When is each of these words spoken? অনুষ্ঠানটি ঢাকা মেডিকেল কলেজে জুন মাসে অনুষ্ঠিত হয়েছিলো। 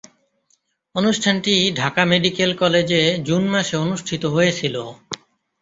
অনুষ্ঠানটি 0.95 1.53
ঢাকা 1.75 2.03
মেডিকেল 2.05 2.51
কলেজে 2.55 3.01
জুন 3.27 3.43
মাসে 3.53 3.75
অনুষ্ঠিত 3.77 4.23
হয়েছিলো। 4.25 4.83